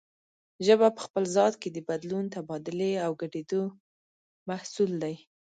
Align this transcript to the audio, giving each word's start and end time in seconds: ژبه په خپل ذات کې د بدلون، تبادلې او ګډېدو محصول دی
ژبه 0.65 0.87
په 0.95 1.01
خپل 1.05 1.23
ذات 1.35 1.53
کې 1.61 1.69
د 1.71 1.77
بدلون، 1.89 2.25
تبادلې 2.35 2.91
او 3.05 3.11
ګډېدو 3.21 3.61
محصول 4.49 4.91
دی 5.03 5.15